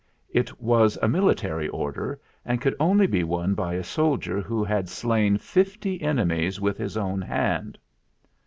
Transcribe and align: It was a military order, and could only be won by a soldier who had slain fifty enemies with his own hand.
It 0.31 0.59
was 0.59 0.97
a 1.03 1.07
military 1.07 1.67
order, 1.67 2.19
and 2.43 2.59
could 2.59 2.75
only 2.79 3.05
be 3.05 3.23
won 3.23 3.53
by 3.53 3.75
a 3.75 3.83
soldier 3.83 4.41
who 4.41 4.63
had 4.63 4.89
slain 4.89 5.37
fifty 5.37 6.01
enemies 6.01 6.59
with 6.59 6.79
his 6.79 6.97
own 6.97 7.21
hand. 7.21 7.77